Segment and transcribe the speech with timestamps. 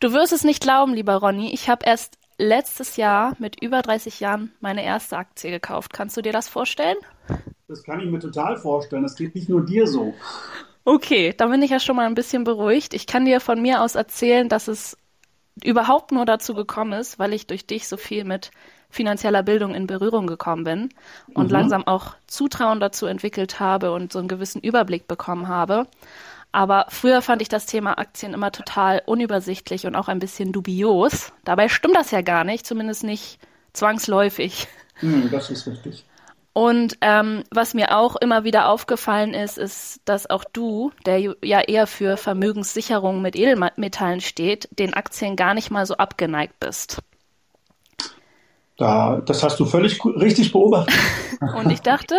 [0.00, 1.52] Du wirst es nicht glauben, lieber Ronny.
[1.52, 5.92] Ich habe erst letztes Jahr mit über 30 Jahren meine erste Aktie gekauft.
[5.92, 6.96] Kannst du dir das vorstellen?
[7.66, 9.02] Das kann ich mir total vorstellen.
[9.02, 10.14] Das geht nicht nur dir so.
[10.84, 12.94] Okay, da bin ich ja schon mal ein bisschen beruhigt.
[12.94, 14.96] Ich kann dir von mir aus erzählen, dass es
[15.64, 18.52] überhaupt nur dazu gekommen ist, weil ich durch dich so viel mit
[18.90, 20.88] finanzieller Bildung in Berührung gekommen bin
[21.34, 21.52] und mhm.
[21.52, 25.86] langsam auch Zutrauen dazu entwickelt habe und so einen gewissen Überblick bekommen habe.
[26.52, 31.32] Aber früher fand ich das Thema Aktien immer total unübersichtlich und auch ein bisschen dubios.
[31.44, 33.38] Dabei stimmt das ja gar nicht, zumindest nicht
[33.72, 34.66] zwangsläufig.
[35.00, 36.04] Mhm, das ist richtig.
[36.54, 41.60] Und ähm, was mir auch immer wieder aufgefallen ist, ist, dass auch du, der ja
[41.60, 46.98] eher für Vermögenssicherung mit Edelmetallen steht, den Aktien gar nicht mal so abgeneigt bist.
[48.76, 50.94] Da, das hast du völlig richtig beobachtet.
[51.56, 52.16] Und ich dachte,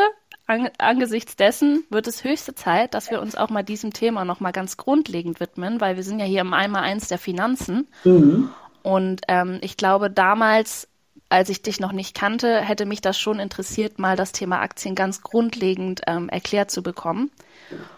[0.49, 4.51] an, angesichts dessen wird es höchste Zeit, dass wir uns auch mal diesem Thema nochmal
[4.51, 7.87] ganz grundlegend widmen, weil wir sind ja hier im Einmal-Eins der Finanzen.
[8.03, 8.49] Mhm.
[8.81, 10.87] Und ähm, ich glaube, damals,
[11.29, 14.95] als ich dich noch nicht kannte, hätte mich das schon interessiert, mal das Thema Aktien
[14.95, 17.29] ganz grundlegend ähm, erklärt zu bekommen.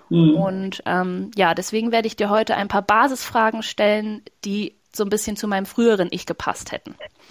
[0.09, 0.35] Mhm.
[0.35, 5.09] Und ähm, ja, deswegen werde ich dir heute ein paar Basisfragen stellen, die so ein
[5.09, 6.95] bisschen zu meinem früheren Ich gepasst hätten.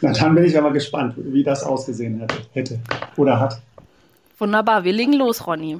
[0.00, 2.80] Na, dann bin ich aber gespannt, wie das ausgesehen hätte, hätte
[3.18, 3.60] oder hat.
[4.38, 5.78] Wunderbar, wir legen los, Ronny.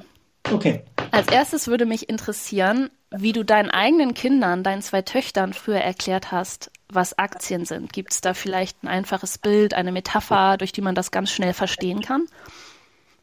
[0.51, 0.83] Okay.
[1.11, 6.31] Als erstes würde mich interessieren, wie du deinen eigenen Kindern, deinen zwei Töchtern früher erklärt
[6.31, 7.93] hast, was Aktien sind.
[7.93, 11.53] Gibt es da vielleicht ein einfaches Bild, eine Metapher, durch die man das ganz schnell
[11.53, 12.25] verstehen kann?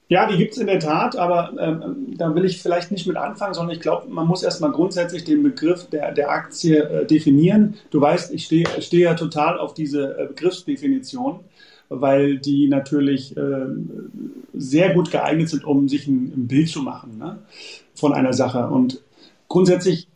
[0.08, 3.16] Ja, die gibt es in der Tat, aber ähm, da will ich vielleicht nicht mit
[3.16, 7.78] anfangen, sondern ich glaube, man muss erstmal grundsätzlich den Begriff der, der Aktie äh, definieren.
[7.90, 11.40] Du weißt, ich stehe steh ja total auf diese äh, Begriffsdefinition,
[12.00, 13.66] weil die natürlich äh,
[14.54, 17.38] sehr gut geeignet sind, um sich ein, ein Bild zu machen ne,
[17.94, 18.66] von einer Sache.
[18.66, 19.00] Und
[19.48, 20.08] grundsätzlich,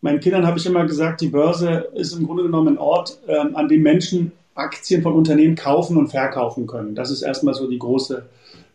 [0.00, 3.56] meinen Kindern habe ich immer gesagt, die Börse ist im Grunde genommen ein Ort, ähm,
[3.56, 6.94] an dem Menschen Aktien von Unternehmen kaufen und verkaufen können.
[6.94, 8.26] Das ist erstmal so die große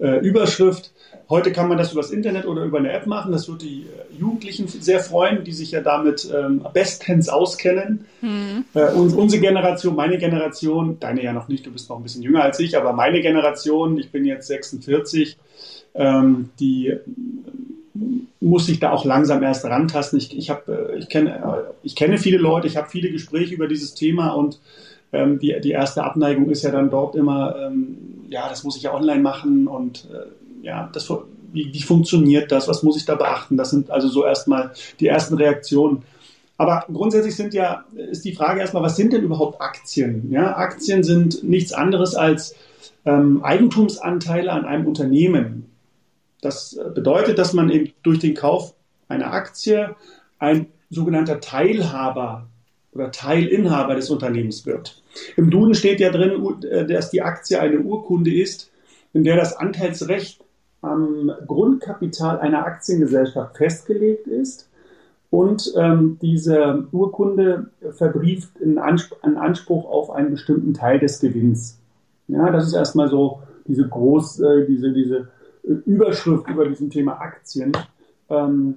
[0.04, 0.92] äh, Überschrift.
[1.30, 3.32] Heute kann man das über das Internet oder über eine App machen.
[3.32, 8.06] Das wird die äh, Jugendlichen sehr freuen, die sich ja damit ähm, bestens auskennen.
[8.22, 8.66] Mhm.
[8.74, 12.22] Äh, und unsere Generation, meine Generation, deine ja noch nicht, du bist noch ein bisschen
[12.22, 15.38] jünger als ich, aber meine Generation, ich bin jetzt 46,
[15.96, 17.00] ähm, die äh,
[18.42, 20.20] muss sich da auch langsam erst rantasten.
[20.20, 23.68] Ich, ich, hab, äh, ich, kenne, ich kenne viele Leute, ich habe viele Gespräche über
[23.68, 24.60] dieses Thema und
[25.14, 27.98] ähm, die, die erste Abneigung ist ja dann dort immer, ähm,
[28.30, 31.10] ja, das muss ich ja online machen und äh, ja, das,
[31.54, 33.56] wie, wie funktioniert das, was muss ich da beachten?
[33.56, 36.04] Das sind also so erstmal die ersten Reaktionen.
[36.58, 40.32] Aber grundsätzlich sind ja, ist die Frage erstmal, was sind denn überhaupt Aktien?
[40.32, 42.56] Ja, Aktien sind nichts anderes als
[43.06, 45.70] ähm, Eigentumsanteile an einem Unternehmen.
[46.42, 48.74] Das äh, bedeutet, dass man eben durch den Kauf
[49.08, 49.96] einer Aktie
[50.40, 52.48] ein sogenannter Teilhaber
[52.94, 55.02] oder Teilinhaber des Unternehmens wird.
[55.36, 58.72] Im Duden steht ja drin, äh, dass die Aktie eine Urkunde ist,
[59.14, 60.44] in der das Anteilsrecht
[60.82, 64.70] am Grundkapital einer Aktiengesellschaft festgelegt ist
[65.34, 71.80] und ähm, diese Urkunde verbrieft einen Anspruch auf einen bestimmten Teil des Gewinns.
[72.28, 75.30] Ja, das ist erstmal so diese groß, äh, diese, diese
[75.64, 77.72] Überschrift über diesem Thema Aktien.
[78.30, 78.76] Ähm,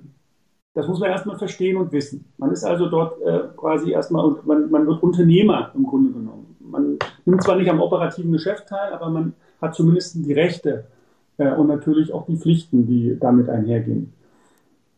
[0.76, 2.26] das muss man erstmal verstehen und wissen.
[2.36, 6.54] Man ist also dort äh, quasi erstmal, man, man wird Unternehmer im Grunde genommen.
[6.60, 9.32] Man nimmt zwar nicht am operativen Geschäft teil, aber man
[9.62, 10.84] hat zumindest die Rechte
[11.38, 14.12] äh, und natürlich auch die Pflichten, die damit einhergehen.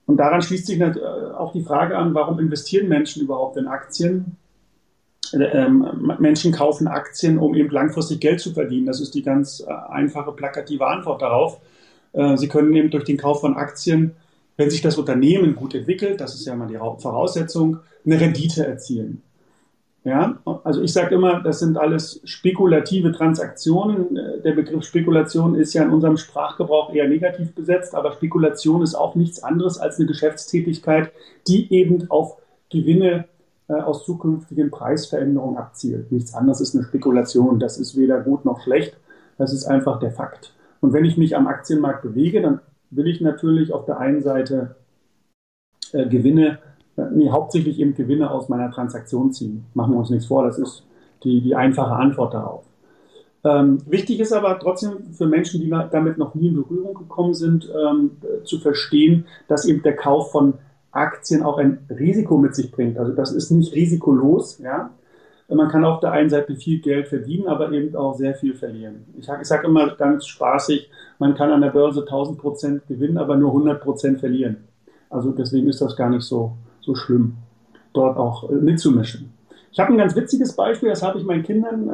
[0.07, 0.93] Und daran schließt sich äh,
[1.37, 4.37] auch die Frage an, warum investieren Menschen überhaupt in Aktien?
[5.33, 8.87] Äh, ähm, Menschen kaufen Aktien, um eben langfristig Geld zu verdienen.
[8.87, 11.61] Das ist die ganz äh, einfache, plakative Antwort darauf.
[12.37, 14.17] Sie können eben durch den Kauf von Aktien
[14.59, 19.23] wenn sich das Unternehmen gut entwickelt, das ist ja mal die Voraussetzung, eine Rendite erzielen.
[20.05, 24.19] Ja, also ich sage immer, das sind alles spekulative Transaktionen.
[24.43, 29.15] Der Begriff Spekulation ist ja in unserem Sprachgebrauch eher negativ besetzt, aber Spekulation ist auch
[29.15, 31.13] nichts anderes als eine Geschäftstätigkeit,
[31.47, 32.37] die eben auf
[32.71, 33.27] Gewinne
[33.69, 36.11] äh, aus zukünftigen Preisveränderungen abzielt.
[36.11, 37.61] Nichts anderes ist eine Spekulation.
[37.61, 38.97] Das ist weder gut noch schlecht.
[39.37, 40.55] Das ist einfach der Fakt.
[40.81, 44.77] Und wenn ich mich am Aktienmarkt bewege, dann will ich natürlich auf der einen Seite
[45.93, 46.59] äh, Gewinne,
[46.97, 49.65] äh, nee, hauptsächlich eben Gewinne aus meiner Transaktion ziehen.
[49.75, 50.85] Machen wir uns nichts vor, das ist
[51.25, 52.65] die, die einfache Antwort darauf.
[53.45, 57.71] Ähm, wichtig ist aber trotzdem für Menschen, die damit noch nie in Berührung gekommen sind,
[57.73, 58.13] ähm,
[58.45, 60.55] zu verstehen, dass eben der Kauf von
[60.91, 62.99] Aktien auch ein Risiko mit sich bringt.
[62.99, 64.91] Also das ist nicht risikolos, ja.
[65.51, 69.07] Man kann auf der einen Seite viel Geld verdienen, aber eben auch sehr viel verlieren.
[69.19, 73.51] Ich, sage immer ganz spaßig, man kann an der Börse 1000 Prozent gewinnen, aber nur
[73.51, 74.59] 100 Prozent verlieren.
[75.09, 77.37] Also deswegen ist das gar nicht so, so schlimm.
[77.95, 79.33] dort auch mitzumischen.
[79.73, 81.91] Ich habe ein ganz witziges Beispiel, das habe ich meinen Kindern,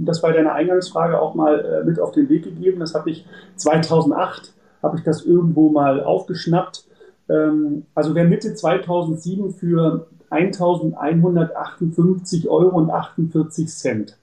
[0.00, 2.80] das bei deiner Eingangsfrage auch mal mit auf den Weg gegeben.
[2.80, 4.52] Das habe ich 2008,
[4.82, 6.84] habe ich das irgendwo mal aufgeschnappt.
[7.28, 14.18] Ähm, also wer Mitte 2007 für 1158 Euro und 48 Cent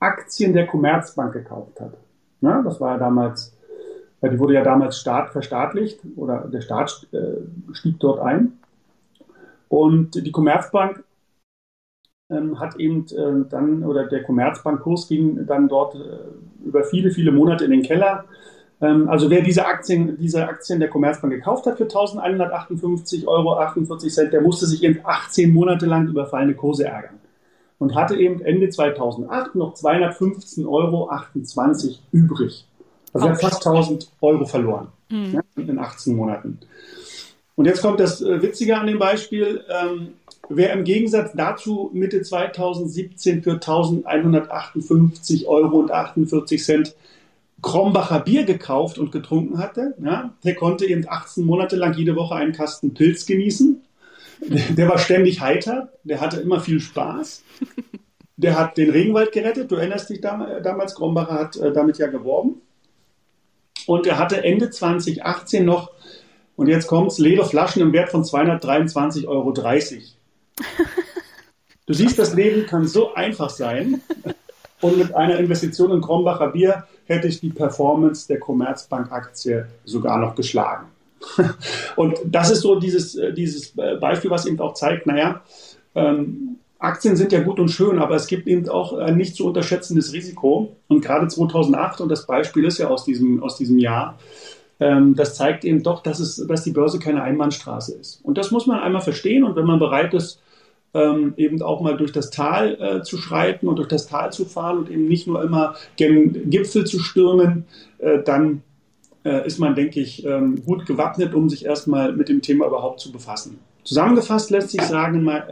[0.00, 1.94] Aktien der Commerzbank gekauft hat.
[2.40, 3.56] Ja, das war ja damals,
[4.22, 7.36] die wurde ja damals Staat verstaatlicht oder der Staat äh,
[7.72, 8.58] stieg dort ein.
[9.68, 11.04] Und die Commerzbank
[12.30, 16.18] ähm, hat eben äh, dann, oder der Commerzbankkurs ging dann dort äh,
[16.64, 18.24] über viele, viele Monate in den Keller.
[18.82, 24.40] Ähm, also wer diese Aktien, diese Aktien der Commerzbank gekauft hat für 1158,48 Euro, der
[24.40, 27.20] musste sich eben 18 Monate lang über fallende Kurse ärgern
[27.78, 31.10] und hatte eben Ende 2008 noch 215,28 Euro
[32.10, 32.66] übrig.
[33.12, 35.34] Also er hat fast 1000 Euro verloren mhm.
[35.34, 36.58] ja, in 18 Monaten.
[37.54, 39.62] Und jetzt kommt das äh, Witzige an dem Beispiel.
[39.68, 40.14] Ähm,
[40.48, 46.96] wer im Gegensatz dazu Mitte 2017 für 1158 Euro und 48 Cent
[47.62, 52.34] Krombacher Bier gekauft und getrunken hatte, ja, der konnte eben 18 Monate lang jede Woche
[52.34, 53.82] einen Kasten Pilz genießen
[54.48, 57.42] der war ständig heiter, der hatte immer viel Spaß.
[58.36, 59.70] Der hat den Regenwald gerettet.
[59.70, 62.60] Du erinnerst dich damals, Grombacher hat äh, damit ja geworben.
[63.86, 65.90] Und er hatte Ende 2018 noch,
[66.56, 69.52] und jetzt kommt es, leere Flaschen im Wert von 223,30 Euro.
[71.84, 74.00] Du siehst, das Leben kann so einfach sein.
[74.82, 80.34] Und mit einer Investition in Krombacher Bier hätte ich die Performance der Commerzbank-Aktie sogar noch
[80.34, 80.88] geschlagen.
[81.96, 85.40] Und das ist so dieses, äh, dieses äh, Beispiel, was eben auch zeigt, naja,
[85.94, 89.46] ähm, Aktien sind ja gut und schön, aber es gibt eben auch ein nicht zu
[89.46, 90.74] unterschätzendes Risiko.
[90.88, 94.18] Und gerade 2008, und das Beispiel ist ja aus diesem, aus diesem Jahr,
[94.80, 98.20] ähm, das zeigt eben doch, dass, es, dass die Börse keine Einbahnstraße ist.
[98.24, 99.44] Und das muss man einmal verstehen.
[99.44, 100.40] Und wenn man bereit ist,
[100.94, 104.44] ähm, eben auch mal durch das Tal äh, zu schreiten und durch das Tal zu
[104.44, 107.64] fahren und eben nicht nur immer gen Gipfel zu stürmen,
[107.98, 108.62] äh, dann
[109.24, 113.00] äh, ist man, denke ich, ähm, gut gewappnet, um sich erstmal mit dem Thema überhaupt
[113.00, 113.58] zu befassen.
[113.84, 115.42] Zusammengefasst lässt sich sagen, in, mein,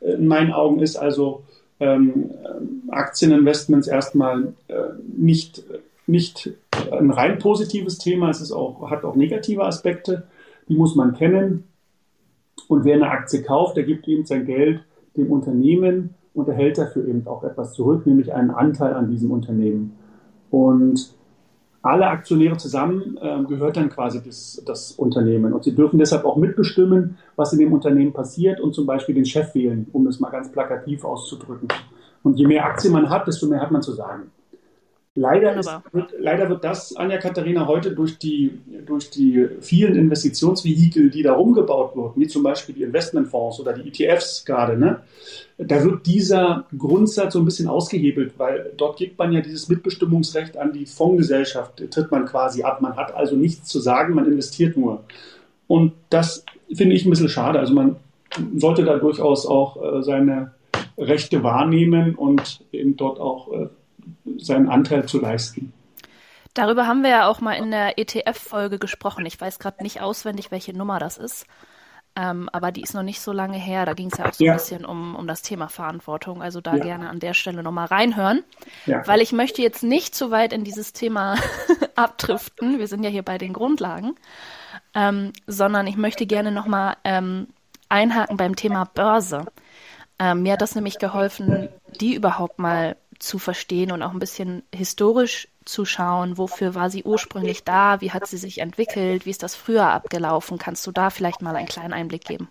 [0.00, 1.44] in meinen Augen ist also
[1.80, 2.30] ähm,
[2.88, 4.74] Aktieninvestments erstmal äh,
[5.16, 5.62] nicht,
[6.06, 6.50] nicht
[6.90, 10.24] ein rein positives Thema, es ist auch, hat auch negative Aspekte,
[10.68, 11.64] die muss man kennen.
[12.66, 14.82] Und wer eine Aktie kauft, der gibt eben sein Geld
[15.16, 19.96] dem Unternehmen und erhält dafür eben auch etwas zurück, nämlich einen Anteil an diesem Unternehmen.
[20.50, 21.14] Und
[21.82, 25.52] alle Aktionäre zusammen äh, gehört dann quasi das, das, Unternehmen.
[25.52, 29.24] Und sie dürfen deshalb auch mitbestimmen, was in dem Unternehmen passiert und zum Beispiel den
[29.24, 31.68] Chef wählen, um das mal ganz plakativ auszudrücken.
[32.22, 34.30] Und je mehr Aktien man hat, desto mehr hat man zu sagen.
[35.14, 41.10] Leider, ist, wird, leider wird das, Anja Katharina, heute durch die, durch die vielen Investitionsvehikel,
[41.10, 45.00] die da rumgebaut wurden, wie zum Beispiel die Investmentfonds oder die ETFs gerade, ne,
[45.58, 50.56] da wird dieser Grundsatz so ein bisschen ausgehebelt, weil dort gibt man ja dieses Mitbestimmungsrecht
[50.56, 52.80] an die Fondsgesellschaft, tritt man quasi ab.
[52.80, 55.02] Man hat also nichts zu sagen, man investiert nur.
[55.66, 57.58] Und das finde ich ein bisschen schade.
[57.58, 57.96] Also man
[58.56, 60.52] sollte da durchaus auch äh, seine
[60.96, 63.68] Rechte wahrnehmen und eben dort auch äh,
[64.38, 65.72] seinen Anteil zu leisten.
[66.54, 69.24] Darüber haben wir ja auch mal in der ETF-Folge gesprochen.
[69.26, 71.46] Ich weiß gerade nicht auswendig, welche Nummer das ist.
[72.16, 73.86] Ähm, aber die ist noch nicht so lange her.
[73.86, 74.52] Da ging es ja auch so ja.
[74.52, 76.42] ein bisschen um, um das Thema Verantwortung.
[76.42, 76.82] Also da ja.
[76.82, 78.42] gerne an der Stelle nochmal reinhören.
[78.86, 79.06] Ja.
[79.06, 81.36] Weil ich möchte jetzt nicht zu weit in dieses Thema
[81.94, 82.80] abdriften.
[82.80, 84.16] Wir sind ja hier bei den Grundlagen.
[84.94, 87.46] Ähm, sondern ich möchte gerne nochmal ähm,
[87.88, 89.44] einhaken beim Thema Börse.
[90.18, 91.68] Ähm, mir hat das nämlich geholfen,
[92.00, 97.04] die überhaupt mal zu verstehen und auch ein bisschen historisch zu schauen, wofür war sie
[97.04, 100.58] ursprünglich da, wie hat sie sich entwickelt, wie ist das früher abgelaufen.
[100.58, 102.48] Kannst du da vielleicht mal einen kleinen Einblick geben?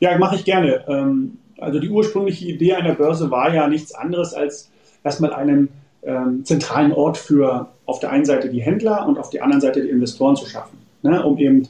[0.00, 0.84] Ja, mache ich gerne.
[0.88, 4.70] Ähm, also die ursprüngliche Idee einer Börse war ja nichts anderes als
[5.02, 5.70] erstmal einen
[6.02, 9.80] ähm, zentralen Ort für auf der einen Seite die Händler und auf der anderen Seite
[9.80, 11.68] die Investoren zu schaffen, ne, um eben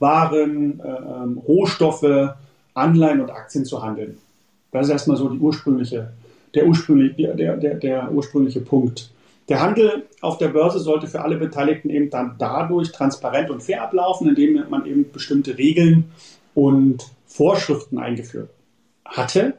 [0.00, 2.34] Waren, äh, ähm, Rohstoffe,
[2.74, 4.18] Anleihen und Aktien zu handeln.
[4.72, 6.12] Das ist erstmal so die ursprüngliche
[6.54, 9.10] der, ursprünglich, der, der, der ursprüngliche Punkt.
[9.48, 13.82] Der Handel auf der Börse sollte für alle Beteiligten eben dann dadurch transparent und fair
[13.82, 16.10] ablaufen, indem man eben bestimmte Regeln
[16.54, 18.50] und Vorschriften eingeführt
[19.04, 19.54] hatte,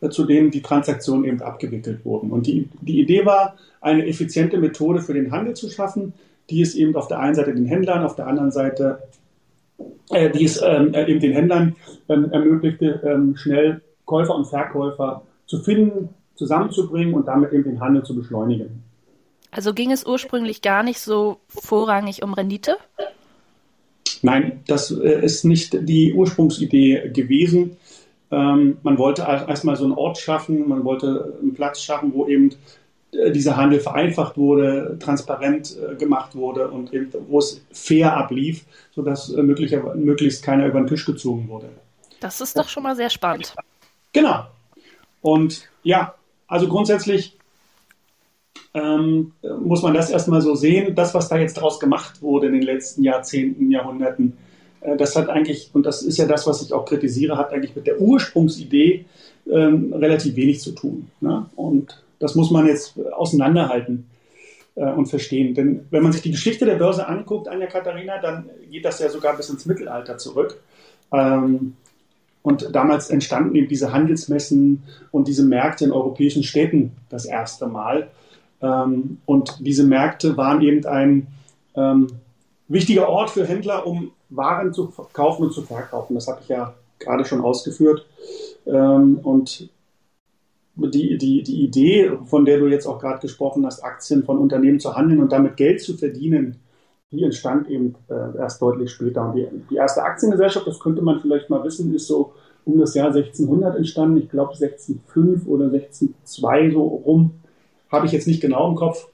[0.00, 2.30] äh, zu denen die Transaktionen eben abgewickelt wurden.
[2.30, 6.14] Und die, die Idee war, eine effiziente Methode für den Handel zu schaffen,
[6.48, 9.00] die es eben auf der einen Seite den Händlern, auf der anderen Seite,
[10.10, 11.76] äh, die es ähm, äh, eben den Händlern
[12.08, 18.04] ähm, ermöglichte, ähm, schnell Käufer und Verkäufer zu finden, zusammenzubringen und damit eben den Handel
[18.04, 18.82] zu beschleunigen.
[19.50, 22.76] Also ging es ursprünglich gar nicht so vorrangig um Rendite?
[24.22, 27.76] Nein, das äh, ist nicht die Ursprungsidee gewesen.
[28.30, 32.50] Ähm, man wollte erstmal so einen Ort schaffen, man wollte einen Platz schaffen, wo eben
[33.12, 38.64] äh, dieser Handel vereinfacht wurde, transparent äh, gemacht wurde und eben, wo es fair ablief,
[38.94, 41.68] sodass äh, möglichst keiner über den Tisch gezogen wurde.
[42.20, 43.54] Das ist doch schon mal sehr spannend.
[44.12, 44.46] Genau.
[45.20, 46.14] Und ja,
[46.46, 47.36] also grundsätzlich
[48.74, 50.94] ähm, muss man das erstmal so sehen.
[50.94, 54.36] Das, was da jetzt draus gemacht wurde in den letzten Jahrzehnten, Jahrhunderten,
[54.80, 57.74] äh, das hat eigentlich, und das ist ja das, was ich auch kritisiere, hat eigentlich
[57.74, 59.06] mit der Ursprungsidee
[59.50, 61.10] ähm, relativ wenig zu tun.
[61.20, 61.46] Ne?
[61.56, 64.06] Und das muss man jetzt auseinanderhalten
[64.74, 65.54] äh, und verstehen.
[65.54, 69.08] Denn wenn man sich die Geschichte der Börse anguckt, Anja Katharina, dann geht das ja
[69.08, 70.60] sogar bis ins Mittelalter zurück.
[71.12, 71.74] Ähm,
[72.46, 78.06] und damals entstanden eben diese Handelsmessen und diese Märkte in europäischen Städten das erste Mal.
[78.62, 81.26] Ähm, und diese Märkte waren eben ein
[81.74, 82.06] ähm,
[82.68, 86.14] wichtiger Ort für Händler, um Waren zu kaufen und zu verkaufen.
[86.14, 88.06] Das habe ich ja gerade schon ausgeführt.
[88.64, 89.68] Ähm, und
[90.76, 94.78] die, die, die Idee, von der du jetzt auch gerade gesprochen hast, Aktien von Unternehmen
[94.78, 96.60] zu handeln und damit Geld zu verdienen,
[97.16, 99.28] die entstand eben äh, erst deutlich später.
[99.28, 102.32] Und die, die, erste Aktiengesellschaft, das könnte man vielleicht mal wissen, ist so
[102.64, 104.18] um das Jahr 1600 entstanden.
[104.18, 107.30] Ich glaube 1605 oder 1602 so rum.
[107.90, 109.08] Habe ich jetzt nicht genau im Kopf.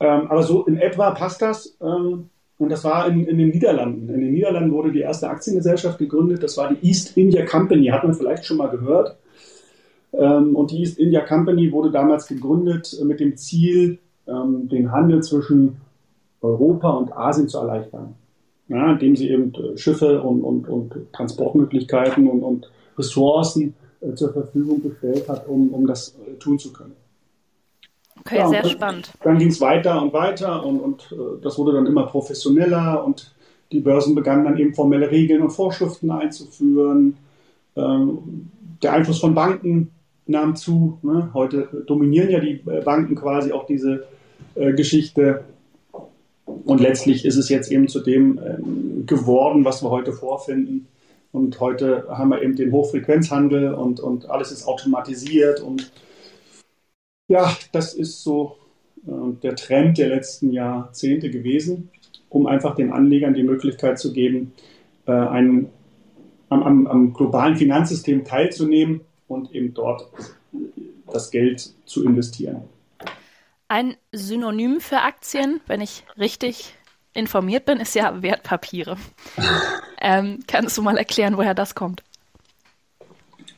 [0.00, 1.76] Ähm, aber so in etwa passt das.
[1.80, 4.08] Ähm, und das war in, in, den Niederlanden.
[4.08, 6.42] In den Niederlanden wurde die erste Aktiengesellschaft gegründet.
[6.42, 7.86] Das war die East India Company.
[7.86, 9.16] Hat man vielleicht schon mal gehört.
[10.12, 13.98] Ähm, und die East India Company wurde damals gegründet mit dem Ziel,
[14.28, 15.80] ähm, den Handel zwischen
[16.44, 18.14] Europa und Asien zu erleichtern.
[18.68, 24.32] Ja, indem sie eben äh, Schiffe und, und, und Transportmöglichkeiten und, und Ressourcen äh, zur
[24.32, 26.94] Verfügung gestellt hat, um, um das äh, tun zu können.
[28.20, 29.12] Okay, ja, sehr dann, spannend.
[29.22, 33.34] Dann ging es weiter und weiter und, und äh, das wurde dann immer professioneller und
[33.70, 37.16] die Börsen begannen dann eben formelle Regeln und Vorschriften einzuführen.
[37.76, 38.48] Ähm,
[38.82, 39.90] der Einfluss von Banken
[40.26, 40.98] nahm zu.
[41.02, 41.30] Ne?
[41.34, 44.04] Heute dominieren ja die Banken quasi auch diese
[44.54, 45.44] Geschichte.
[46.64, 50.86] Und letztlich ist es jetzt eben zu dem ähm, geworden, was wir heute vorfinden.
[51.32, 55.60] Und heute haben wir eben den Hochfrequenzhandel und, und alles ist automatisiert.
[55.60, 55.90] Und
[57.28, 58.56] ja, das ist so
[59.06, 59.10] äh,
[59.42, 61.90] der Trend der letzten Jahrzehnte gewesen,
[62.28, 64.52] um einfach den Anlegern die Möglichkeit zu geben,
[65.06, 65.68] äh, einen,
[66.48, 70.08] am, am, am globalen Finanzsystem teilzunehmen und eben dort
[71.12, 72.62] das Geld zu investieren.
[73.74, 76.76] Ein Synonym für Aktien, wenn ich richtig
[77.12, 78.96] informiert bin, ist ja Wertpapiere.
[80.00, 82.04] ähm, kannst du mal erklären, woher das kommt?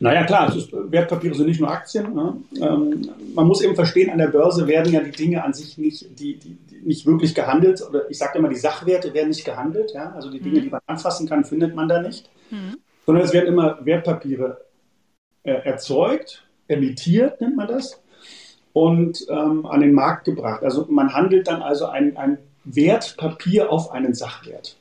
[0.01, 2.15] Naja, klar, ist, Wertpapiere sind nicht nur Aktien.
[2.15, 2.35] Ne?
[2.59, 6.19] Ähm, man muss eben verstehen, an der Börse werden ja die Dinge an sich nicht,
[6.19, 7.83] die, die, die nicht wirklich gehandelt.
[7.87, 9.93] Oder ich sage immer, die Sachwerte werden nicht gehandelt.
[9.93, 10.13] Ja?
[10.13, 10.63] Also die Dinge, mhm.
[10.63, 12.31] die man anfassen kann, findet man da nicht.
[12.51, 12.79] Mhm.
[13.05, 14.65] Sondern es werden immer Wertpapiere
[15.43, 18.01] äh, erzeugt, emittiert nennt man das,
[18.77, 20.63] und ähm, an den Markt gebracht.
[20.63, 24.77] Also man handelt dann also ein, ein Wertpapier auf einen Sachwert.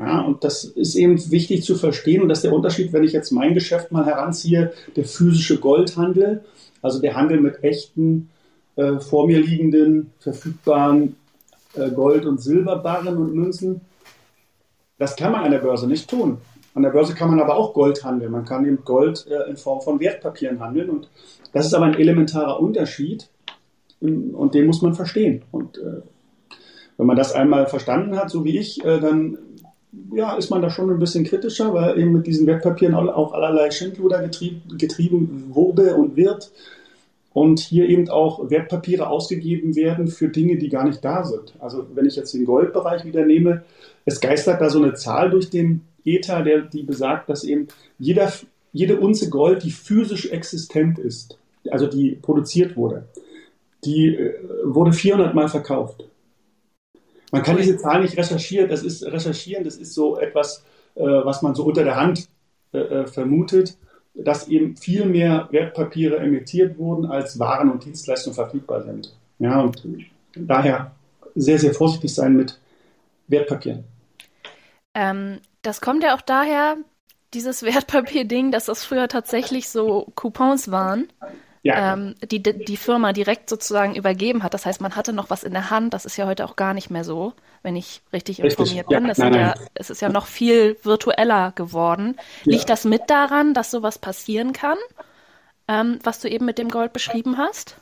[0.00, 3.12] Ja, und das ist eben wichtig zu verstehen und das ist der Unterschied, wenn ich
[3.12, 6.44] jetzt mein Geschäft mal heranziehe, der physische Goldhandel,
[6.82, 8.30] also der Handel mit echten,
[8.74, 11.14] äh, vor mir liegenden, verfügbaren
[11.74, 13.80] äh, Gold- und Silberbarren und Münzen.
[14.98, 16.38] Das kann man an der Börse nicht tun.
[16.78, 18.30] An der Börse kann man aber auch Gold handeln.
[18.30, 20.90] Man kann eben Gold äh, in Form von Wertpapieren handeln.
[20.90, 21.10] Und
[21.52, 23.28] das ist aber ein elementarer Unterschied
[24.00, 25.42] und den muss man verstehen.
[25.50, 26.02] Und äh,
[26.96, 29.38] wenn man das einmal verstanden hat, so wie ich, äh, dann
[30.14, 33.72] ja, ist man da schon ein bisschen kritischer, weil eben mit diesen Wertpapieren auch allerlei
[33.72, 36.52] Schindluder getrieben, getrieben wurde und wird.
[37.32, 41.54] Und hier eben auch Wertpapiere ausgegeben werden für Dinge, die gar nicht da sind.
[41.58, 43.64] Also wenn ich jetzt den Goldbereich wieder nehme,
[44.04, 45.82] es geistert da so eine Zahl durch den
[46.14, 48.32] Ether, der, die besagt, dass eben jeder,
[48.72, 51.38] jede Unze Gold, die physisch existent ist,
[51.70, 53.08] also die produziert wurde,
[53.84, 54.34] die äh,
[54.64, 56.04] wurde 400 Mal verkauft.
[57.30, 61.42] Man kann diese Zahl nicht recherchieren, das ist recherchieren, das ist so etwas, äh, was
[61.42, 62.28] man so unter der Hand
[62.72, 63.76] äh, äh, vermutet,
[64.14, 69.14] dass eben viel mehr Wertpapiere emittiert wurden, als Waren und Dienstleistungen verfügbar sind.
[69.38, 69.82] Ja, und
[70.34, 70.92] daher
[71.34, 72.58] sehr, sehr vorsichtig sein mit
[73.28, 73.84] Wertpapieren.
[74.94, 75.38] Ähm,
[75.68, 76.76] das kommt ja auch daher,
[77.34, 81.08] dieses Wertpapier-Ding, dass das früher tatsächlich so Coupons waren
[81.62, 81.94] ja.
[81.94, 84.54] ähm, die die Firma direkt sozusagen übergeben hat.
[84.54, 85.94] Das heißt, man hatte noch was in der Hand.
[85.94, 87.32] Das ist ja heute auch gar nicht mehr so,
[87.62, 88.58] wenn ich richtig, richtig.
[88.60, 89.06] informiert bin.
[89.06, 89.34] Ja, nein.
[89.34, 92.16] Ja, es ist ja noch viel virtueller geworden.
[92.44, 94.78] Liegt das mit daran, dass sowas passieren kann,
[95.66, 97.76] ähm, was du eben mit dem Gold beschrieben hast?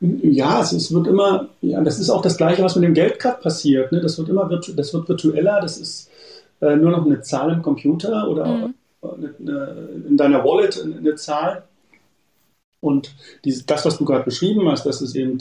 [0.00, 3.18] Ja, es, es, wird immer, ja, das ist auch das Gleiche, was mit dem Geld
[3.18, 3.90] gerade passiert.
[3.90, 4.00] Ne?
[4.00, 6.07] Das wird immer, das wird virtueller, das ist
[6.60, 8.74] äh, nur noch eine Zahl im Computer oder mhm.
[9.02, 11.64] eine, eine, in deiner Wallet eine Zahl.
[12.80, 15.38] Und diese, das, was du gerade beschrieben hast, dass es eben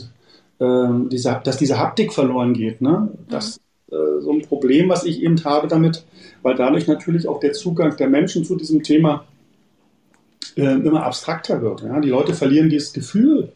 [0.59, 3.09] ähm, diese, dass diese Haptik verloren geht, ne?
[3.29, 3.59] das
[3.89, 3.95] mhm.
[3.95, 6.05] äh, so ein Problem, was ich eben habe damit,
[6.41, 9.25] weil dadurch natürlich auch der Zugang der Menschen zu diesem Thema
[10.55, 11.83] äh, immer abstrakter wird.
[11.83, 12.00] Ja?
[12.00, 13.51] Die Leute verlieren dieses Gefühl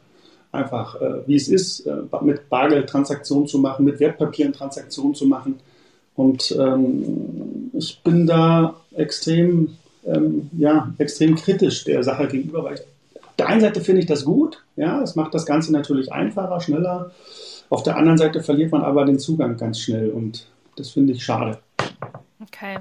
[0.52, 5.60] einfach, äh, wie es ist, äh, mit Bargeldtransaktionen zu machen, mit Wertpapieren Transaktionen zu machen.
[6.16, 12.82] Und ähm, ich bin da extrem, ähm, ja, extrem kritisch der Sache gegenüber, weil ich,
[13.22, 16.60] auf der einen Seite finde ich das gut, ja, es macht das Ganze natürlich einfacher,
[16.60, 17.12] schneller.
[17.70, 21.24] Auf der anderen Seite verliert man aber den Zugang ganz schnell und das finde ich
[21.24, 21.60] schade.
[22.42, 22.80] Okay.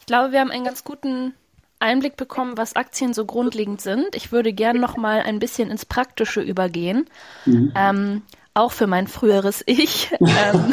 [0.00, 1.34] Ich glaube, wir haben einen ganz guten
[1.80, 4.14] Einblick bekommen, was Aktien so grundlegend sind.
[4.14, 7.06] Ich würde gerne noch mal ein bisschen ins Praktische übergehen.
[7.44, 7.72] Mhm.
[7.76, 8.22] Ähm,
[8.54, 10.10] auch für mein früheres Ich.
[10.20, 10.72] ähm,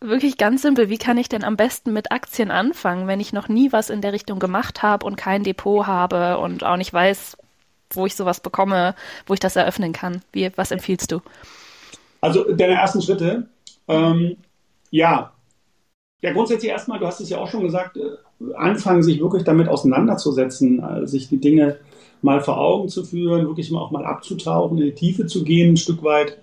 [0.00, 0.90] wirklich ganz simpel.
[0.90, 4.00] Wie kann ich denn am besten mit Aktien anfangen, wenn ich noch nie was in
[4.00, 7.36] der Richtung gemacht habe und kein Depot habe und auch nicht weiß,
[7.90, 8.94] wo ich sowas bekomme,
[9.26, 10.22] wo ich das eröffnen kann?
[10.32, 11.20] Wie, was empfiehlst du?
[12.20, 13.48] Also deine ersten Schritte.
[13.86, 14.36] Ähm,
[14.90, 15.32] ja.
[16.20, 19.68] Ja, grundsätzlich erstmal, du hast es ja auch schon gesagt, äh, anfangen, sich wirklich damit
[19.68, 21.78] auseinanderzusetzen, also sich die Dinge
[22.22, 25.74] mal vor Augen zu führen, wirklich mal auch mal abzutauchen, in die Tiefe zu gehen,
[25.74, 26.38] ein Stück weit.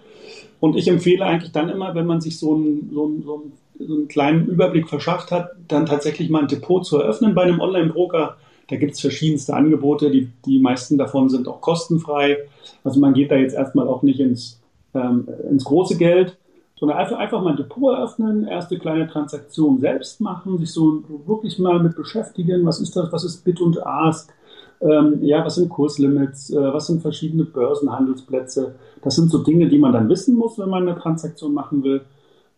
[0.62, 4.08] Und ich empfehle eigentlich dann immer, wenn man sich so einen, so einen, so einen
[4.08, 8.38] kleinen Überblick verschafft hat, dann tatsächlich mal ein Depot zu eröffnen bei einem Online-Broker.
[8.70, 12.38] Da gibt es verschiedenste Angebote, die, die meisten davon sind auch kostenfrei.
[12.84, 14.62] Also man geht da jetzt erstmal auch nicht ins,
[14.94, 16.38] ähm, ins große Geld,
[16.80, 21.58] sondern einfach, einfach mal ein Depot eröffnen, erste kleine Transaktion selbst machen, sich so wirklich
[21.58, 24.32] mal mit beschäftigen, was ist das, was ist Bit und Ask,
[24.82, 28.76] ähm, ja, was sind Kurslimits, äh, was sind verschiedene Börsenhandelsplätze.
[29.02, 32.02] Das sind so Dinge, die man dann wissen muss, wenn man eine Transaktion machen will.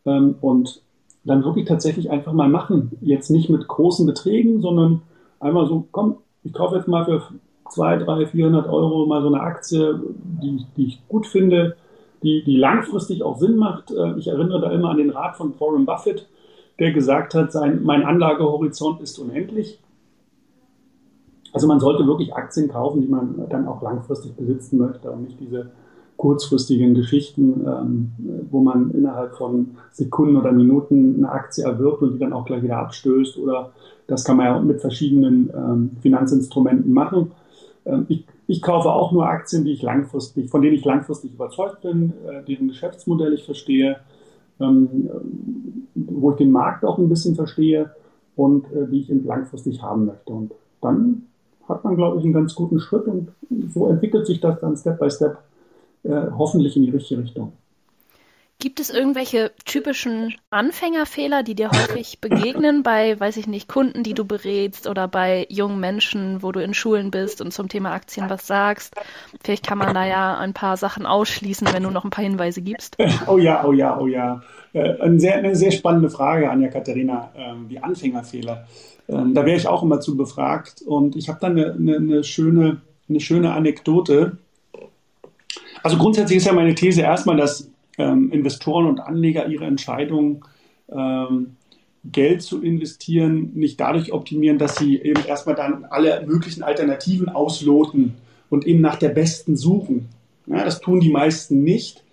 [0.05, 0.81] Ähm, und
[1.25, 2.91] dann wirklich tatsächlich einfach mal machen.
[3.01, 5.01] Jetzt nicht mit großen Beträgen, sondern
[5.39, 7.21] einmal so, komm, ich kaufe jetzt mal für
[7.69, 9.99] 200, 300, 400 Euro mal so eine Aktie,
[10.41, 11.75] die, die ich gut finde,
[12.21, 13.91] die, die langfristig auch Sinn macht.
[13.91, 16.27] Äh, ich erinnere da immer an den Rat von Warren Buffett,
[16.79, 19.79] der gesagt hat, sein, mein Anlagehorizont ist unendlich.
[21.53, 25.39] Also man sollte wirklich Aktien kaufen, die man dann auch langfristig besitzen möchte und nicht
[25.39, 25.71] diese
[26.17, 28.11] kurzfristigen Geschichten, ähm,
[28.49, 32.63] wo man innerhalb von Sekunden oder Minuten eine Aktie erwirbt und die dann auch gleich
[32.63, 33.37] wieder abstößt.
[33.37, 33.71] Oder
[34.07, 37.31] das kann man ja mit verschiedenen ähm, Finanzinstrumenten machen.
[37.85, 41.81] Ähm, ich ich kaufe auch nur Aktien, die ich langfristig, von denen ich langfristig überzeugt
[41.81, 43.97] bin, äh, deren Geschäftsmodell ich verstehe,
[44.59, 47.91] wo ich den Markt auch ein bisschen verstehe
[48.35, 50.31] und äh, die ich eben langfristig haben möchte.
[50.31, 51.23] Und dann
[51.67, 53.29] hat man, glaube ich, einen ganz guten Schritt und
[53.73, 55.37] so entwickelt sich das dann Step by Step
[56.03, 57.53] äh, hoffentlich in die richtige Richtung.
[58.63, 64.13] Gibt es irgendwelche typischen Anfängerfehler, die dir häufig begegnen bei, weiß ich nicht, Kunden, die
[64.13, 68.29] du berätst oder bei jungen Menschen, wo du in Schulen bist und zum Thema Aktien
[68.29, 68.95] was sagst?
[69.43, 72.61] Vielleicht kann man da ja ein paar Sachen ausschließen, wenn du noch ein paar Hinweise
[72.61, 72.95] gibst.
[73.27, 74.41] Oh ja, oh ja, oh ja.
[74.71, 78.65] Äh, eine sehr, eine sehr spannende Frage, Anja Katharina, ähm, die Anfängerfehler.
[79.09, 82.23] Ähm, da wäre ich auch immer zu befragt und ich habe dann eine, eine, eine,
[82.23, 84.37] schöne, eine schöne Anekdote.
[85.83, 90.45] Also grundsätzlich ist ja meine These erstmal, dass ähm, Investoren und Anleger ihre Entscheidung,
[90.91, 91.55] ähm,
[92.05, 98.15] Geld zu investieren, nicht dadurch optimieren, dass sie eben erstmal dann alle möglichen Alternativen ausloten
[98.49, 100.09] und eben nach der besten suchen.
[100.45, 102.03] Ja, das tun die meisten nicht,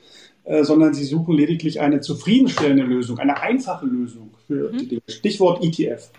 [0.45, 4.79] äh, sondern sie suchen lediglich eine zufriedenstellende Lösung, eine einfache Lösung für mhm.
[4.79, 5.03] die Dinge.
[5.09, 6.11] Stichwort ETF.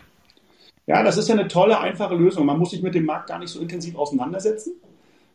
[0.88, 2.46] Ja, das ist ja eine tolle, einfache Lösung.
[2.46, 4.74] Man muss sich mit dem Markt gar nicht so intensiv auseinandersetzen.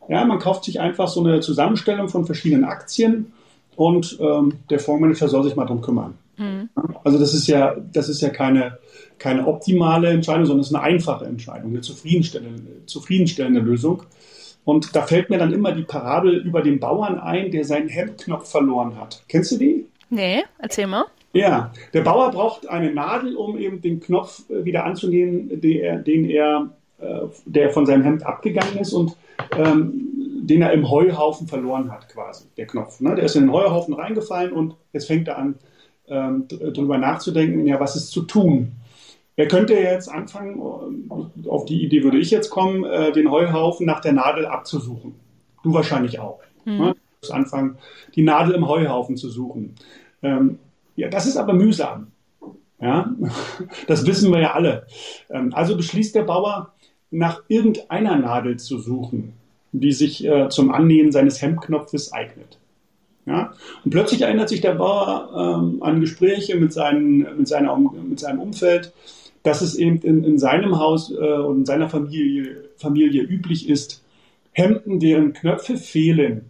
[0.07, 3.33] Ja, man kauft sich einfach so eine Zusammenstellung von verschiedenen Aktien
[3.77, 6.15] und ähm, der Fondsmanager soll sich mal drum kümmern.
[6.37, 6.69] Mhm.
[7.03, 8.79] Also das ist ja, das ist ja keine,
[9.19, 14.03] keine optimale Entscheidung, sondern es ist eine einfache Entscheidung, eine zufriedenstellende, zufriedenstellende Lösung.
[14.65, 18.49] Und da fällt mir dann immer die Parabel über den Bauern ein, der seinen Hemdknopf
[18.49, 19.23] verloren hat.
[19.29, 19.85] Kennst du die?
[20.09, 21.05] Nee, erzähl mal.
[21.33, 25.97] Ja, der Bauer braucht eine Nadel, um eben den Knopf äh, wieder anzunehmen, den er,
[25.97, 28.91] den er äh, der von seinem Hemd abgegangen ist.
[28.91, 29.15] Und
[29.55, 32.99] ähm, den er im Heuhaufen verloren hat, quasi, der Knopf.
[33.01, 33.15] Ne?
[33.15, 35.55] Der ist in den Heuhaufen reingefallen und jetzt fängt er an,
[36.07, 38.73] ähm, drüber nachzudenken, ja, was ist zu tun?
[39.35, 43.85] Er könnte jetzt anfangen, äh, auf die Idee würde ich jetzt kommen, äh, den Heuhaufen
[43.85, 45.15] nach der Nadel abzusuchen.
[45.63, 46.39] Du wahrscheinlich auch.
[46.65, 46.77] Mhm.
[46.77, 46.95] Ne?
[47.21, 47.77] Du anfangen,
[48.15, 49.75] die Nadel im Heuhaufen zu suchen.
[50.23, 50.59] Ähm,
[50.95, 52.07] ja, das ist aber mühsam.
[52.79, 53.11] Ja,
[53.87, 54.87] das wissen wir ja alle.
[55.29, 56.73] Ähm, also beschließt der Bauer,
[57.09, 59.33] nach irgendeiner Nadel zu suchen
[59.79, 62.57] die sich äh, zum Annähen seines Hemdknopfes eignet.
[63.25, 63.53] Ja?
[63.83, 68.39] Und plötzlich erinnert sich der Bauer ähm, an Gespräche mit, seinen, mit, seiner, mit seinem
[68.39, 68.93] Umfeld,
[69.43, 74.03] dass es eben in, in seinem Haus äh, und in seiner Familie, Familie üblich ist,
[74.51, 76.45] Hemden, deren Knöpfe fehlen,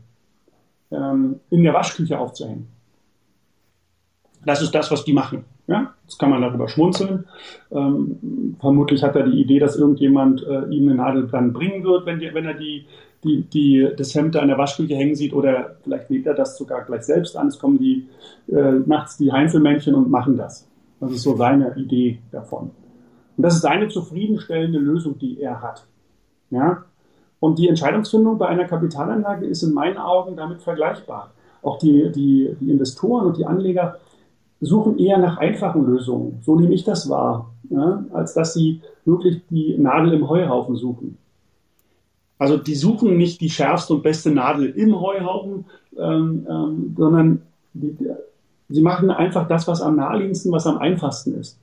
[0.91, 2.67] ähm, in der Waschküche aufzuhängen.
[4.45, 5.43] Das ist das, was die machen.
[5.67, 5.93] Ja?
[6.03, 7.25] Jetzt kann man darüber schmunzeln.
[7.71, 12.05] Ähm, vermutlich hat er die Idee, dass irgendjemand äh, ihm eine Nadel dann bringen wird,
[12.05, 12.85] wenn, die, wenn er die,
[13.23, 16.57] die, die, das Hemd da in der Waschküche hängen sieht oder vielleicht näht er das
[16.57, 17.47] sogar gleich selbst an.
[17.47, 18.07] Es kommen die
[18.47, 20.67] äh, nachts die Heinzelmännchen und machen das.
[20.99, 22.71] Das ist so seine Idee davon.
[23.35, 25.85] Und das ist seine zufriedenstellende Lösung, die er hat.
[26.49, 26.85] Ja?
[27.39, 31.31] Und die Entscheidungsfindung bei einer Kapitalanlage ist in meinen Augen damit vergleichbar.
[31.61, 33.99] Auch die, die, die Investoren und die Anleger
[34.59, 36.39] suchen eher nach einfachen Lösungen.
[36.41, 41.17] So nehme ich das wahr, ja, als dass sie wirklich die Nadel im Heuhaufen suchen.
[42.39, 45.65] Also die suchen nicht die schärfste und beste Nadel im Heuhaufen,
[45.97, 47.41] ähm, ähm, sondern
[47.73, 47.97] die,
[48.69, 51.59] sie machen einfach das, was am naheliegendsten, was am einfachsten ist.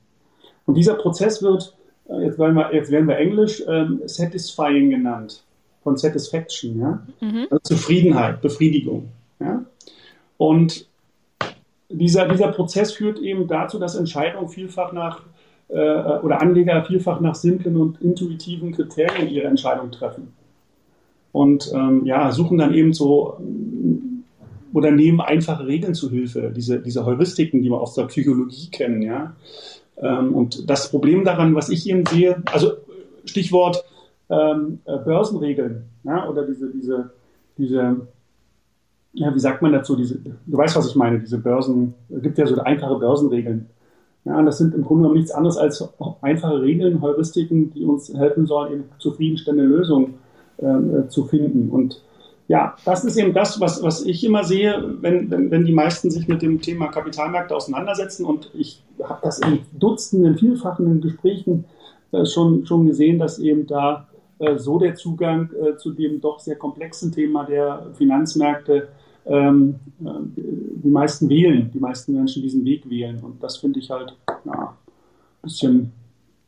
[0.65, 1.75] Und dieser Prozess wird,
[2.09, 5.43] äh, jetzt werden wir, jetzt werden wir Englisch, ähm, satisfying genannt,
[5.83, 7.03] von Satisfaction, ja?
[7.21, 7.47] Mhm.
[7.49, 9.09] Also Zufriedenheit, Befriedigung.
[9.39, 9.63] Ja?
[10.37, 10.87] Und
[11.89, 15.21] dieser, dieser Prozess führt eben dazu, dass Entscheidungen vielfach nach
[15.69, 20.33] äh, oder Anleger vielfach nach simplen und intuitiven Kriterien ihre Entscheidung treffen.
[21.35, 23.37] Und ähm, ja, suchen dann eben so
[24.73, 29.01] oder nehmen einfache Regeln zu Hilfe, diese, diese Heuristiken, die wir aus der Psychologie kennen,
[29.01, 29.35] ja.
[29.97, 32.71] Ähm, und das Problem daran, was ich eben sehe, also
[33.25, 33.83] Stichwort
[34.29, 37.11] ähm, äh, Börsenregeln, ja, oder diese, diese,
[37.57, 38.07] diese
[39.11, 42.37] ja, wie sagt man dazu, diese, du weißt, was ich meine, diese Börsen, es gibt
[42.37, 43.65] ja so einfache Börsenregeln.
[44.23, 45.85] Ja, und das sind im Grunde genommen nichts anderes als
[46.21, 50.13] einfache Regeln, Heuristiken, die uns helfen sollen, eben zufriedenstellende Lösungen
[50.57, 51.69] äh, zu finden.
[51.69, 52.01] Und
[52.47, 56.11] ja, das ist eben das, was, was ich immer sehe, wenn, wenn, wenn die meisten
[56.11, 58.25] sich mit dem Thema Kapitalmärkte auseinandersetzen.
[58.25, 61.65] Und ich habe das in Dutzenden, vielfachen Gesprächen
[62.11, 64.07] äh, schon, schon gesehen, dass eben da
[64.39, 68.89] äh, so der Zugang äh, zu dem doch sehr komplexen Thema der Finanzmärkte
[69.25, 73.19] ähm, äh, die meisten wählen, die meisten Menschen diesen Weg wählen.
[73.23, 74.15] Und das finde ich halt
[74.45, 74.75] ja, ein
[75.41, 75.91] bisschen,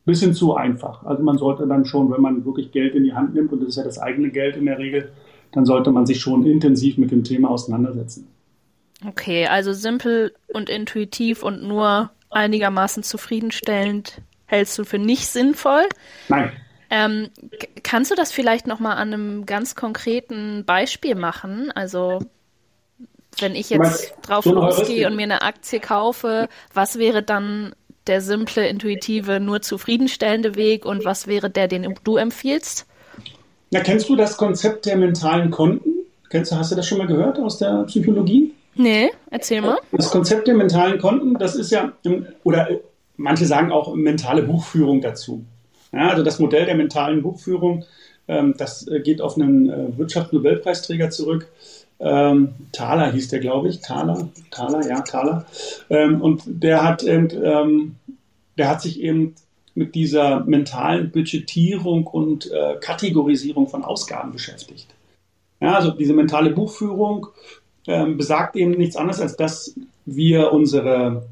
[0.08, 1.04] bisschen zu einfach.
[1.04, 3.68] Also man sollte dann schon, wenn man wirklich Geld in die Hand nimmt, und das
[3.68, 5.12] ist ja das eigene Geld in der Regel,
[5.52, 8.26] dann sollte man sich schon intensiv mit dem Thema auseinandersetzen.
[9.06, 15.84] Okay, also simpel und intuitiv und nur einigermaßen zufriedenstellend hältst du für nicht sinnvoll?
[16.28, 16.52] Nein.
[16.90, 17.28] Ähm,
[17.82, 21.70] kannst du das vielleicht nochmal an einem ganz konkreten Beispiel machen?
[21.74, 22.20] Also
[23.38, 27.74] wenn ich jetzt meinst, drauf so losgehe und mir eine Aktie kaufe, was wäre dann
[28.08, 32.86] der simple, intuitive, nur zufriedenstellende Weg und was wäre der, den du empfiehlst?
[33.70, 35.90] Na, kennst du das Konzept der mentalen Konten?
[36.30, 38.52] Kennst du, hast du das schon mal gehört aus der Psychologie?
[38.74, 39.78] Nee, erzähl mal.
[39.92, 41.92] Das Konzept der mentalen Konten, das ist ja,
[42.44, 42.68] oder
[43.16, 45.44] manche sagen auch mentale Buchführung dazu.
[45.92, 47.84] Ja, also das Modell der mentalen Buchführung,
[48.28, 51.48] ähm, das äh, geht auf einen äh, Wirtschaftsnobelpreisträger zurück,
[52.00, 53.80] ähm, Thaler hieß der, glaube ich.
[53.80, 55.46] Thaler, Thaler, ja, Thaler.
[55.90, 57.96] Ähm, und der hat, ähm,
[58.56, 59.34] der hat sich eben
[59.74, 64.86] mit dieser mentalen Budgetierung und äh, Kategorisierung von Ausgaben beschäftigt.
[65.60, 67.28] Ja, also diese mentale Buchführung
[67.86, 71.26] ähm, besagt eben nichts anderes, als dass wir unsere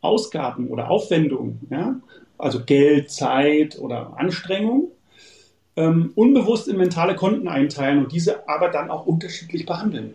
[0.00, 2.00] Ausgaben oder Aufwendungen, ja,
[2.38, 4.90] also Geld, Zeit oder Anstrengung,
[5.76, 10.14] ähm, unbewusst in mentale Konten einteilen und diese aber dann auch unterschiedlich behandeln.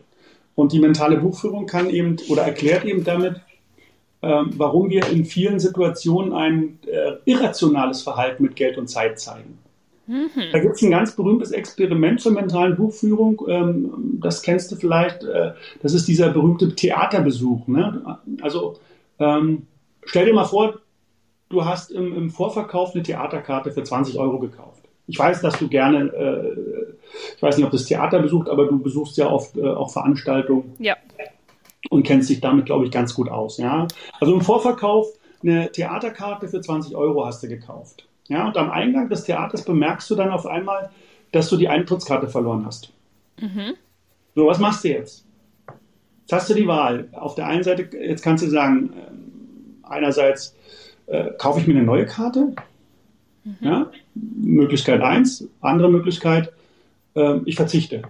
[0.56, 3.42] Und die mentale Buchführung kann eben oder erklärt eben damit,
[4.22, 9.60] ähm, warum wir in vielen Situationen ein äh, irrationales Verhalten mit Geld und Zeit zeigen.
[10.08, 10.30] Mhm.
[10.52, 13.42] Da gibt es ein ganz berühmtes Experiment zur mentalen Buchführung.
[13.48, 15.24] Ähm, das kennst du vielleicht.
[15.24, 17.68] Äh, das ist dieser berühmte Theaterbesuch.
[17.68, 18.20] Ne?
[18.42, 18.78] Also
[19.20, 19.68] ähm,
[20.06, 20.80] stell dir mal vor,
[21.50, 24.85] du hast im, im Vorverkauf eine Theaterkarte für 20 Euro gekauft.
[25.08, 26.94] Ich weiß, dass du gerne, äh,
[27.36, 30.74] ich weiß nicht, ob das Theater besucht, aber du besuchst ja oft äh, auch Veranstaltungen.
[30.80, 30.96] Ja.
[31.90, 33.58] Und kennst dich damit, glaube ich, ganz gut aus.
[33.58, 33.88] Ja?
[34.20, 35.08] Also im Vorverkauf
[35.44, 38.08] eine Theaterkarte für 20 Euro hast du gekauft.
[38.28, 38.48] Ja?
[38.48, 40.90] Und am Eingang des Theaters bemerkst du dann auf einmal,
[41.32, 42.92] dass du die Eintrittskarte verloren hast.
[43.40, 43.76] Mhm.
[44.34, 45.26] So, was machst du jetzt?
[46.22, 47.10] Jetzt hast du die Wahl.
[47.12, 50.56] Auf der einen Seite, jetzt kannst du sagen, äh, einerseits
[51.06, 52.56] äh, kaufe ich mir eine neue Karte
[53.46, 53.56] Mhm.
[53.62, 53.92] Ja?
[54.16, 55.48] Möglichkeit eins.
[55.62, 56.52] Andere Möglichkeit,
[57.16, 58.02] äh, ich verzichte.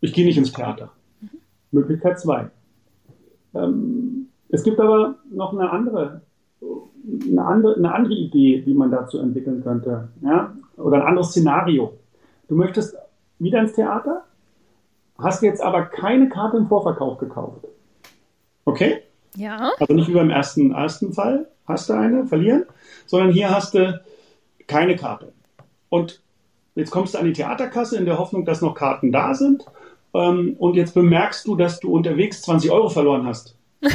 [0.00, 0.90] Ich gehe nicht ins Theater.
[1.20, 1.28] Mhm.
[1.70, 2.50] Möglichkeit zwei.
[3.54, 6.22] Ähm, es gibt aber noch eine andere,
[7.28, 10.08] eine andere, eine andere Idee, die man dazu entwickeln könnte.
[10.22, 10.54] Ja?
[10.76, 11.98] Oder ein anderes Szenario.
[12.48, 12.96] Du möchtest
[13.38, 14.24] wieder ins Theater,
[15.18, 17.66] hast jetzt aber keine Karte im Vorverkauf gekauft.
[18.64, 19.02] Okay?
[19.36, 19.72] Ja.
[19.78, 22.64] Also nicht wie beim ersten, ersten Fall, hast du eine, verlieren,
[23.06, 24.00] sondern hier hast du
[24.66, 25.32] keine Karte.
[25.88, 26.22] Und
[26.74, 29.64] jetzt kommst du an die Theaterkasse in der Hoffnung, dass noch Karten da sind.
[30.14, 33.56] Ähm, und jetzt bemerkst du, dass du unterwegs 20 Euro verloren hast.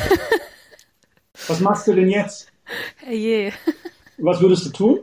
[1.48, 2.52] Was machst du denn jetzt?
[2.98, 3.52] Herrje.
[4.18, 5.00] Was würdest du tun?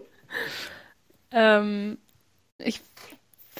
[1.30, 1.98] Ähm,
[2.58, 2.80] ich,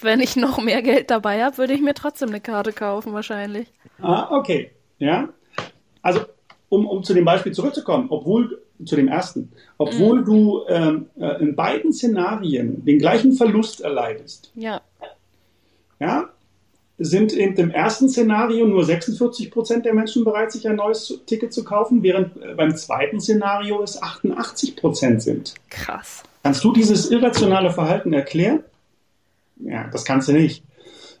[0.01, 3.67] wenn ich noch mehr Geld dabei habe, würde ich mir trotzdem eine Karte kaufen, wahrscheinlich.
[4.01, 4.71] Ah, okay.
[4.97, 5.29] Ja.
[6.01, 6.21] Also,
[6.69, 10.25] um, um zu dem Beispiel zurückzukommen, obwohl, zu dem ersten, obwohl mhm.
[10.25, 14.51] du ähm, äh, in beiden Szenarien den gleichen Verlust erleidest.
[14.55, 14.81] Ja.
[15.99, 16.29] Ja,
[16.97, 21.53] sind eben im ersten Szenario nur 46 Prozent der Menschen bereit, sich ein neues Ticket
[21.53, 25.53] zu kaufen, während äh, beim zweiten Szenario es 88 Prozent sind.
[25.69, 26.23] Krass.
[26.43, 28.63] Kannst du dieses irrationale Verhalten erklären?
[29.57, 30.63] Ja, das kannst du nicht.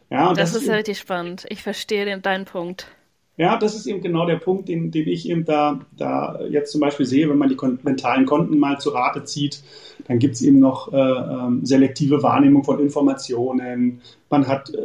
[0.09, 1.45] Ja, das, das, ist richtig spannend.
[1.49, 2.87] Ich verstehe den, deinen Punkt.
[3.35, 6.81] Ja, das ist eben genau der Punkt, den, den ich eben da, da jetzt zum
[6.81, 9.63] Beispiel sehe, wenn man die mentalen Konten mal zu Rate zieht,
[10.07, 14.01] dann gibt es eben noch äh, ähm, selektive Wahrnehmung von Informationen.
[14.29, 14.77] Man hat äh,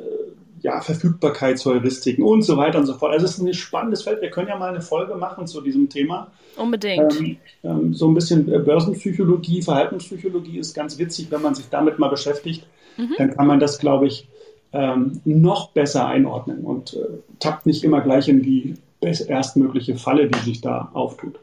[0.62, 3.12] ja, Verfügbarkeitsheuristiken und so weiter und so fort.
[3.12, 4.22] Also es ist ein spannendes Feld.
[4.22, 6.30] Wir können ja mal eine Folge machen zu diesem Thema.
[6.56, 7.20] Unbedingt.
[7.20, 11.98] Ähm, ähm, so ein bisschen äh, Börsenpsychologie, Verhaltenspsychologie ist ganz witzig, wenn man sich damit
[11.98, 12.66] mal beschäftigt.
[12.96, 13.14] Mhm.
[13.18, 14.26] Dann kann man das, glaube ich,
[14.72, 17.06] ähm, noch besser einordnen und äh,
[17.38, 21.38] tappt nicht immer gleich in die erstmögliche Falle, die sich da auftut.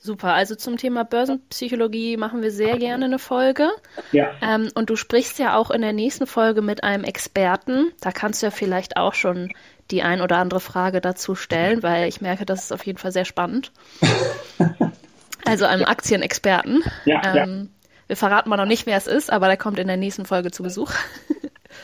[0.00, 3.68] Super, also zum Thema Börsenpsychologie machen wir sehr gerne eine Folge.
[4.12, 4.30] Ja.
[4.40, 7.90] Ähm, und du sprichst ja auch in der nächsten Folge mit einem Experten.
[8.00, 9.50] Da kannst du ja vielleicht auch schon
[9.90, 13.10] die ein oder andere Frage dazu stellen, weil ich merke, das ist auf jeden Fall
[13.10, 13.72] sehr spannend.
[15.44, 16.84] also einem Aktienexperten.
[17.04, 17.88] Ja, ähm, ja.
[18.06, 20.52] Wir verraten mal noch nicht, wer es ist, aber der kommt in der nächsten Folge
[20.52, 20.92] zu Besuch.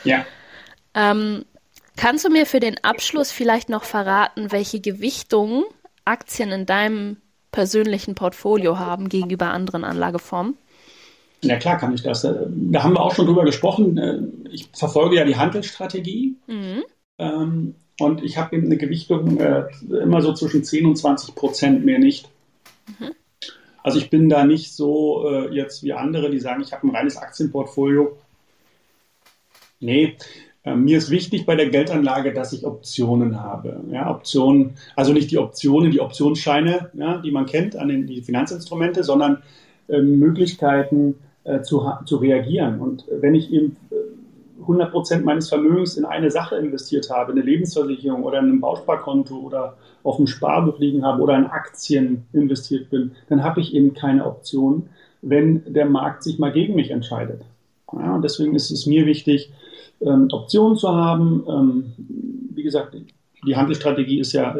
[0.05, 0.25] ja.
[0.95, 1.45] Ähm,
[1.97, 5.65] kannst du mir für den Abschluss vielleicht noch verraten, welche Gewichtung
[6.05, 7.17] Aktien in deinem
[7.51, 10.57] persönlichen Portfolio haben gegenüber anderen Anlageformen?
[11.41, 12.21] Ja, klar kann ich das.
[12.23, 14.47] Da haben wir auch schon drüber gesprochen.
[14.51, 16.35] Ich verfolge ja die Handelsstrategie.
[16.47, 16.83] Mhm.
[17.17, 21.85] Ähm, und ich habe eben eine Gewichtung äh, immer so zwischen 10 und 20 Prozent,
[21.85, 22.29] mehr nicht.
[22.99, 23.11] Mhm.
[23.83, 26.95] Also ich bin da nicht so äh, jetzt wie andere, die sagen, ich habe ein
[26.95, 28.17] reines Aktienportfolio.
[29.79, 30.15] Nee, äh,
[30.73, 33.81] mir ist wichtig bei der Geldanlage, dass ich Optionen habe.
[33.91, 38.21] Ja, Optionen, also nicht die Optionen, die Optionsscheine, ja, die man kennt an den die
[38.21, 39.43] Finanzinstrumente, sondern
[39.87, 42.79] äh, Möglichkeiten äh, zu, zu reagieren.
[42.79, 43.77] Und wenn ich eben
[44.61, 48.61] 100 äh, Prozent meines Vermögens in eine Sache investiert habe, eine Lebensversicherung oder in ein
[48.61, 53.75] Bausparkonto oder auf dem Sparbuch liegen habe oder in Aktien investiert bin, dann habe ich
[53.75, 54.89] eben keine Option,
[55.21, 57.43] wenn der Markt sich mal gegen mich entscheidet.
[57.93, 59.51] Ja, und deswegen ist es mir wichtig,
[60.01, 61.43] ähm, Optionen zu haben.
[61.47, 61.93] Ähm,
[62.53, 62.95] wie gesagt,
[63.45, 64.55] die Handelsstrategie ist ja,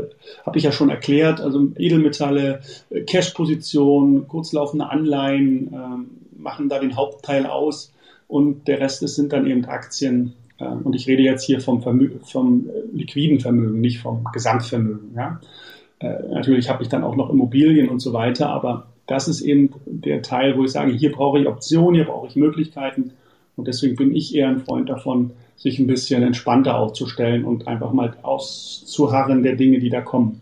[0.46, 6.06] habe ich ja schon erklärt, also Edelmetalle, äh, Cash-Position, kurzlaufende Anleihen ähm,
[6.38, 7.94] machen da den Hauptteil aus
[8.28, 10.34] und der Rest ist, sind dann eben Aktien.
[10.60, 15.14] Äh, und ich rede jetzt hier vom, Vermö vom äh, liquiden Vermögen, nicht vom Gesamtvermögen.
[15.16, 15.40] Ja?
[16.00, 19.74] Äh, natürlich habe ich dann auch noch Immobilien und so weiter, aber das ist eben
[19.86, 23.12] der Teil, wo ich sage, hier brauche ich Optionen, hier brauche ich Möglichkeiten
[23.56, 27.94] und deswegen bin ich eher ein Freund davon, sich ein bisschen entspannter aufzustellen und einfach
[27.94, 30.42] mal auszuharren der Dinge, die da kommen.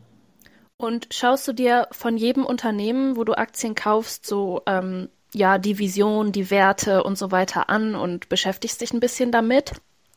[0.78, 5.80] Und schaust du dir von jedem Unternehmen, wo du Aktien kaufst, so ähm, ja die
[5.80, 9.74] Vision, die Werte und so weiter an und beschäftigst dich ein bisschen damit?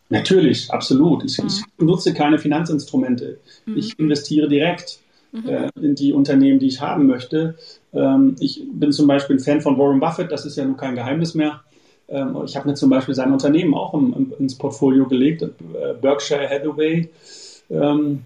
[0.08, 1.24] Natürlich, absolut.
[1.24, 1.48] Ich, mhm.
[1.48, 3.38] ich benutze keine Finanzinstrumente.
[3.66, 3.76] Mhm.
[3.76, 5.00] Ich investiere direkt
[5.32, 5.48] mhm.
[5.48, 7.56] äh, in die Unternehmen, die ich haben möchte.
[7.92, 10.94] Ähm, ich bin zum Beispiel ein Fan von Warren Buffett, das ist ja nun kein
[10.94, 11.62] Geheimnis mehr.
[12.08, 13.94] Ähm, ich habe mir zum Beispiel sein Unternehmen auch
[14.38, 15.48] ins Portfolio gelegt, äh,
[16.00, 17.10] Berkshire Hathaway.
[17.70, 18.22] Ähm,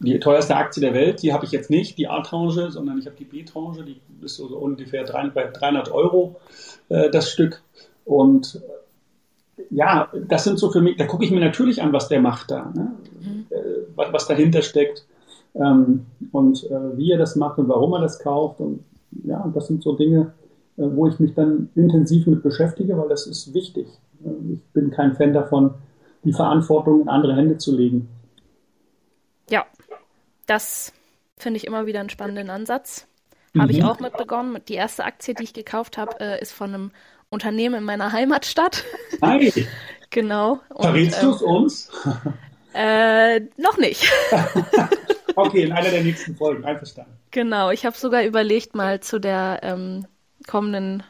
[0.00, 3.16] die teuerste Aktie der Welt, die habe ich jetzt nicht, die A-Tranche, sondern ich habe
[3.16, 5.04] die B-Tranche, die ist so ungefähr
[5.34, 6.36] bei 300 Euro
[6.88, 7.62] äh, das Stück.
[8.04, 8.60] Und
[9.70, 12.50] ja, das sind so für mich, da gucke ich mir natürlich an, was der macht
[12.50, 12.92] da, ne?
[13.20, 13.46] mhm.
[13.50, 13.56] Äh,
[13.96, 15.04] was, was, dahinter steckt
[15.54, 18.60] ähm, und äh, wie er das macht und warum er das kauft.
[18.60, 18.84] Und
[19.24, 20.37] ja, das sind so Dinge, äh,
[20.78, 23.86] wo ich mich dann intensiv mit beschäftige, weil das ist wichtig.
[24.24, 25.74] Äh, ich bin kein Fan davon,
[26.24, 28.08] die Verantwortung in andere Hände zu legen.
[29.50, 29.66] Ja,
[30.46, 30.92] das
[31.36, 33.06] finde ich immer wieder einen spannenden Ansatz.
[33.54, 33.62] Mhm.
[33.62, 34.58] Habe ich auch mit begonnen.
[34.68, 36.90] Die erste Aktie, die ich gekauft habe, äh, ist von einem
[37.30, 38.84] Unternehmen in meiner Heimatstadt.
[39.22, 39.52] Hi.
[40.10, 40.60] genau.
[40.74, 41.90] Verrätst du es ähm, uns?
[42.74, 44.08] Äh, noch nicht.
[45.34, 47.12] okay, in einer der nächsten Folgen, einverstanden.
[47.30, 50.06] Genau, ich habe sogar überlegt, mal zu der ähm,
[50.48, 51.04] kommenden,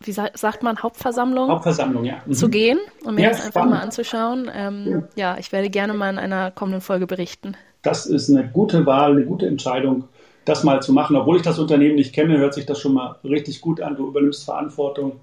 [0.00, 2.22] wie sagt man, Hauptversammlung, Hauptversammlung ja.
[2.24, 2.32] Mhm.
[2.32, 4.50] zu gehen und mir ja, das einfach mal anzuschauen.
[4.54, 5.32] Ähm, ja.
[5.32, 7.56] ja, ich werde gerne mal in einer kommenden Folge berichten.
[7.82, 10.04] Das ist eine gute Wahl, eine gute Entscheidung.
[10.44, 11.14] das mal zu machen.
[11.16, 13.96] Obwohl ich das Unternehmen nicht kenne, hört sich das schon mal richtig gut an.
[13.96, 15.20] Du übernimmst Verantwortung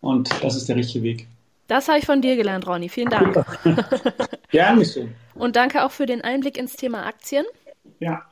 [0.00, 1.28] und das ist der richtige Weg.
[1.68, 2.88] Das habe ich von dir gelernt, Ronny.
[2.88, 3.44] Vielen Dank.
[4.50, 5.14] Gerne schön.
[5.34, 7.44] Und danke auch für den Einblick ins Thema Aktien.
[8.00, 8.22] Ja.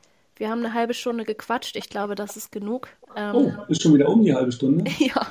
[0.42, 1.76] Wir haben eine halbe Stunde gequatscht.
[1.76, 2.88] Ich glaube, das ist genug.
[3.14, 4.90] Ähm, oh, ist schon wieder um die halbe Stunde.
[4.98, 5.28] ja.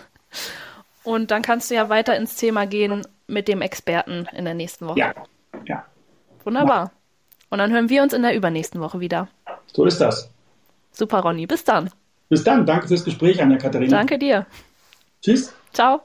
[1.03, 4.87] Und dann kannst du ja weiter ins Thema gehen mit dem Experten in der nächsten
[4.87, 4.99] Woche.
[4.99, 5.13] Ja.
[5.65, 5.85] Ja.
[6.45, 6.93] Wunderbar.
[7.49, 9.27] Und dann hören wir uns in der übernächsten Woche wieder.
[9.73, 10.31] So ist das.
[10.93, 11.45] Super, Ronny.
[11.45, 11.89] Bis dann.
[12.29, 12.65] Bis dann.
[12.65, 13.97] Danke fürs Gespräch, Anja Katharina.
[13.97, 14.45] Danke dir.
[15.21, 15.53] Tschüss.
[15.73, 16.03] Ciao.